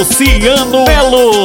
Luciano 0.00 0.84
Melo. 0.84 1.44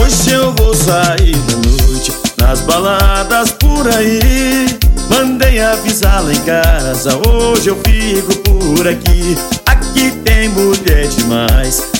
Hoje 0.00 0.30
eu 0.30 0.52
vou 0.54 0.74
sair 0.74 1.36
da 1.36 1.56
noite 1.56 2.12
nas 2.40 2.60
baladas 2.60 3.52
por 3.52 3.88
aí. 3.88 4.66
Mandei 5.08 5.60
avisar 5.60 6.22
lá 6.22 6.32
em 6.32 6.40
casa, 6.44 7.18
hoje 7.26 7.68
eu 7.68 7.76
fico 7.84 8.34
por 8.38 8.86
aqui. 8.86 9.36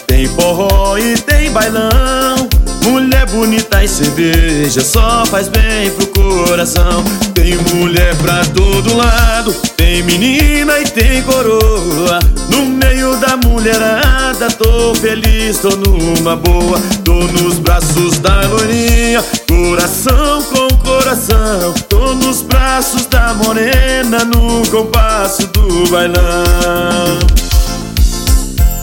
Tem 0.06 0.26
forró 0.28 0.98
e 0.98 1.16
tem 1.18 1.50
bailão. 1.50 2.48
Mulher 2.82 3.26
bonita 3.26 3.84
e 3.84 3.88
cerveja 3.88 4.80
só 4.80 5.24
faz 5.26 5.48
bem 5.48 5.90
pro 5.90 6.06
coração. 6.08 7.04
Tem 7.34 7.56
mulher 7.74 8.16
pra 8.16 8.44
todo 8.46 8.96
lado, 8.96 9.52
tem 9.76 10.02
menina 10.02 10.80
e 10.80 10.84
tem 10.84 11.22
coroa. 11.22 12.18
No 12.50 12.64
meio 12.66 13.16
da 13.18 13.36
mulherada, 13.36 14.48
tô 14.50 14.94
feliz, 14.94 15.58
tô 15.58 15.70
numa 15.70 16.34
boa. 16.34 16.80
Tô 17.04 17.12
nos 17.12 17.58
braços 17.58 18.18
da 18.18 18.40
loirinha, 18.48 19.22
coração 19.46 20.42
com 20.44 20.68
coração. 20.78 21.74
Tô 21.88 22.14
nos 22.14 22.42
braços 22.42 23.06
da 23.06 23.34
morena, 23.34 24.24
no 24.24 24.66
compasso 24.68 25.46
do 25.48 25.90
bailão. 25.90 27.47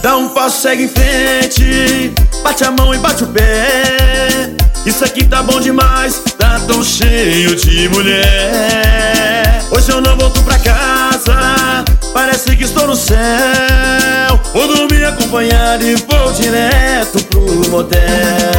Dá 0.06 0.16
um 0.18 0.30
passo, 0.30 0.62
segue 0.62 0.84
em 0.84 0.88
frente. 0.88 2.14
Bate 2.44 2.64
a 2.64 2.70
mão 2.70 2.94
e 2.94 2.98
bate 3.00 3.24
o 3.24 3.28
pé. 3.28 4.52
Isso 4.86 5.04
aqui 5.04 5.26
tá 5.26 5.42
bom 5.42 5.60
demais 5.60 6.22
Tá 6.38 6.60
tão 6.68 6.84
cheio 6.84 7.56
de 7.56 7.90
mulher. 7.90 9.64
Hoje 9.72 9.92
eu 9.92 10.02
não 10.02 10.16
volto 10.16 10.44
pra 10.44 10.60
casa 10.60 11.84
Parece 12.14 12.56
que 12.56 12.66
estou 12.66 12.86
no 12.86 12.96
céu. 12.96 14.40
Vou 14.54 14.68
dormir 14.68 15.04
acompanhado 15.06 15.84
e 15.84 15.96
vou 15.96 16.32
direto 16.34 17.24
pro 17.24 17.72
motel 17.72 18.55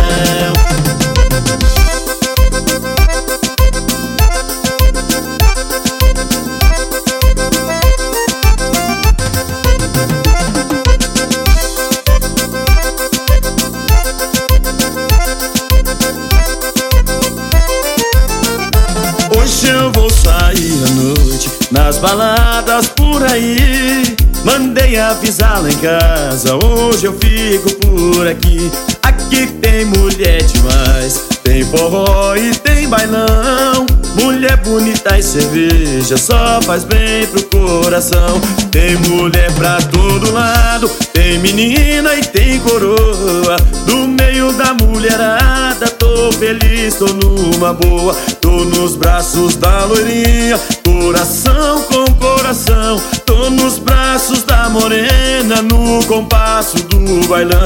Hoje 19.57 19.69
eu 19.69 19.91
vou 19.93 20.11
sair 20.11 20.85
à 20.87 20.91
noite 20.91 21.51
nas 21.71 21.97
baladas 21.97 22.89
por 22.89 23.23
aí. 23.25 24.05
Mandei 24.45 24.99
avisar 24.99 25.62
lá 25.62 25.71
em 25.71 25.77
casa, 25.79 26.59
hoje 26.62 27.07
eu 27.07 27.15
fico 27.15 27.71
por 27.77 28.29
aqui. 28.29 28.71
Aqui 29.03 29.47
tem 29.62 29.87
mulher 29.87 30.43
demais, 30.43 31.23
tem 31.43 31.65
forró 31.65 32.37
e 32.37 32.55
tem 32.57 32.87
bailão. 32.87 33.87
Mulher 34.21 34.59
bonita 34.59 35.19
e 35.19 35.23
cerveja 35.23 36.19
só 36.19 36.61
faz 36.61 36.84
bem 36.84 37.27
pro 37.27 37.43
coração. 37.45 38.39
Tem 38.71 38.95
mulher 39.09 39.51
pra 39.55 39.79
todo 39.79 40.34
lado, 40.34 40.87
tem 41.15 41.39
menina 41.39 42.15
e 42.15 42.21
tem 42.21 42.61
coroa. 42.61 43.57
No 43.87 44.07
meio 44.07 44.53
da 44.53 44.75
mulherada, 44.75 45.89
tô 46.17 46.33
feliz, 46.33 46.95
tô 46.95 47.06
numa 47.06 47.75
boa. 47.75 48.14
Tô 48.41 48.65
nos 48.65 48.97
braços 48.97 49.54
da 49.56 49.84
loirinha, 49.84 50.59
coração 50.82 51.82
com 51.82 52.06
coração. 52.15 53.00
Tô 53.27 53.50
nos 53.50 53.78
braços 53.78 54.43
da 54.43 54.71
morena, 54.71 55.60
no 55.62 56.03
compasso 56.06 56.78
do 56.84 57.28
bailão. 57.28 57.60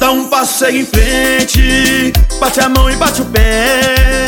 Dá 0.00 0.10
um 0.10 0.24
passo, 0.24 0.58
segue 0.58 0.80
em 0.80 0.84
frente 0.84 2.12
Bate 2.38 2.60
a 2.60 2.68
mão 2.68 2.90
e 2.90 2.96
bate 2.96 3.22
o 3.22 3.24
pé 3.24 4.26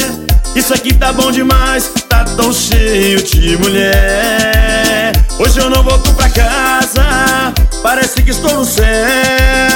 Isso 0.55 0.73
aqui 0.73 0.95
tá 0.95 1.13
bom 1.13 1.31
demais 1.31 1.91
Tá 2.09 2.25
tão 2.25 2.51
cheio 2.51 3.23
de 3.23 3.59
mulher 3.59 5.13
Hoje 5.39 5.59
eu 5.59 5.69
não 5.69 5.83
volto 5.83 6.15
pra 6.15 6.31
casa 6.31 7.53
Parece 7.83 8.23
que 8.23 8.31
estou 8.31 8.55
no 8.55 8.65
céu 8.65 9.76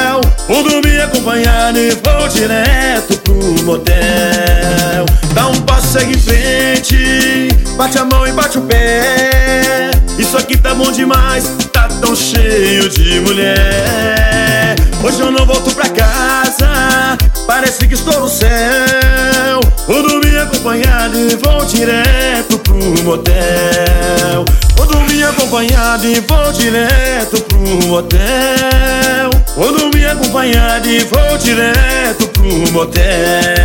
Vou 0.50 0.64
dormir 0.64 1.00
acompanhado 1.00 1.78
e 1.78 1.90
vou 1.90 2.28
direto 2.28 3.16
pro 3.18 3.64
motel. 3.64 5.06
Dá 5.32 5.46
um 5.46 5.60
passo, 5.60 5.92
segue 5.92 6.16
em 6.16 6.18
frente 6.18 7.48
Bate 7.76 7.96
a 7.96 8.04
mão 8.04 8.26
e 8.26 8.32
bate 8.32 8.58
o 8.58 8.62
pé. 8.62 9.92
Isso 10.18 10.36
aqui 10.36 10.56
tá 10.58 10.74
bom 10.74 10.90
demais 10.90 11.44
Tá 11.72 11.86
tão 12.00 12.16
cheio 12.16 12.88
de 12.88 13.20
mulher. 13.20 14.74
Hoje 15.04 15.20
eu 15.20 15.30
não 15.30 15.46
volto 15.46 15.72
pra 15.72 15.88
casa 15.88 17.16
Parece 17.46 17.86
que 17.86 17.94
estou 17.94 18.18
no 18.18 18.28
céu. 18.28 19.60
Vou 19.86 20.02
dormir 20.02 20.36
acompanhado 20.36 21.16
e 21.16 21.36
vou 21.36 21.64
direto 21.64 22.58
pro 22.58 22.74
motel. 23.04 24.44
Vou 24.76 24.86
dormir 24.86 25.22
acompanhado 25.22 26.06
e 26.08 26.18
vou 26.18 26.52
direto 26.52 27.40
pro 27.42 27.86
motel 27.86 28.99
Vou 29.60 29.76
dormir 29.76 30.06
acompanhado 30.06 30.88
e 30.88 31.00
vou 31.00 31.36
direto 31.36 32.26
pro 32.28 32.72
motel 32.72 33.59